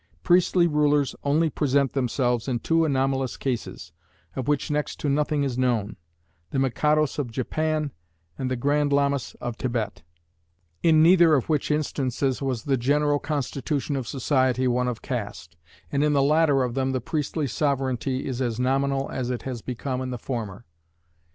Priestly 0.23 0.65
rulers 0.65 1.13
only 1.23 1.51
present 1.51 1.93
themselves 1.93 2.47
in 2.47 2.57
two 2.57 2.85
anomalous 2.85 3.37
cases, 3.37 3.91
of 4.35 4.47
which 4.47 4.71
next 4.71 4.99
to 5.01 5.09
nothing 5.09 5.43
is 5.43 5.59
known: 5.59 5.95
the 6.49 6.57
Mikados 6.57 7.19
of 7.19 7.29
Japan 7.29 7.91
and 8.35 8.49
the 8.49 8.55
Grand 8.55 8.91
Lamas 8.91 9.35
of 9.39 9.57
Thibet: 9.57 10.01
in 10.81 11.03
neither 11.03 11.35
of 11.35 11.49
which 11.49 11.69
instances 11.69 12.41
was 12.41 12.63
the 12.63 12.77
general 12.77 13.19
constitution 13.19 13.95
of 13.95 14.07
society 14.07 14.67
one 14.67 14.87
of 14.87 15.03
caste, 15.03 15.55
and 15.91 16.03
in 16.03 16.13
the 16.13 16.23
latter 16.23 16.63
of 16.63 16.73
them 16.73 16.93
the 16.93 16.99
priestly 16.99 17.45
sovereignty 17.45 18.25
is 18.25 18.41
as 18.41 18.59
nominal 18.59 19.07
as 19.11 19.29
it 19.29 19.43
has 19.43 19.61
become 19.61 20.01
in 20.01 20.09
the 20.09 20.17
former. 20.17 20.65